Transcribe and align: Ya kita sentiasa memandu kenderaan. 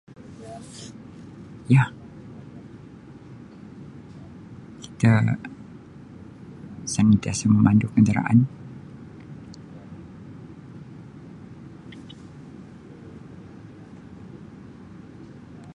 Ya 1.75 1.83
kita 4.83 5.13
sentiasa 6.93 7.45
memandu 7.55 7.85
kenderaan. 7.93 8.39